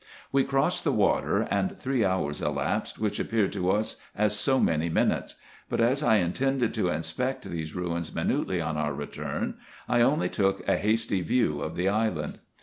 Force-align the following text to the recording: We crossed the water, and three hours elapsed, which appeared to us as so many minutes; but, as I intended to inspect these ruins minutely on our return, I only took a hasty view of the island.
We 0.31 0.43
crossed 0.45 0.83
the 0.83 0.91
water, 0.91 1.41
and 1.51 1.77
three 1.77 2.03
hours 2.03 2.41
elapsed, 2.41 2.97
which 2.97 3.19
appeared 3.19 3.53
to 3.53 3.69
us 3.69 3.97
as 4.15 4.35
so 4.35 4.59
many 4.59 4.89
minutes; 4.89 5.35
but, 5.69 5.79
as 5.79 6.01
I 6.01 6.15
intended 6.15 6.73
to 6.73 6.89
inspect 6.89 7.43
these 7.47 7.75
ruins 7.75 8.15
minutely 8.15 8.59
on 8.59 8.77
our 8.77 8.95
return, 8.95 9.57
I 9.87 10.01
only 10.01 10.27
took 10.27 10.67
a 10.67 10.77
hasty 10.77 11.21
view 11.21 11.61
of 11.61 11.75
the 11.75 11.87
island. 11.87 12.39